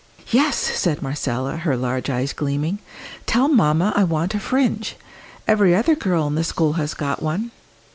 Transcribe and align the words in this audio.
"Yes!" 0.31 0.57
said 0.57 1.03
Marcella, 1.03 1.57
her 1.57 1.77
large 1.77 2.09
eyes 2.09 2.33
gleaming; 2.33 2.79
"tell 3.27 3.47
mamma 3.47 3.93
I 3.95 4.03
want 4.03 4.33
a 4.33 4.39
'fringe.' 4.39 4.95
Every 5.47 5.75
other 5.75 5.93
girl 5.93 6.25
in 6.25 6.33
the 6.33 6.43
school 6.43 6.73
has 6.73 6.95
got 6.95 7.21
one." 7.21 7.51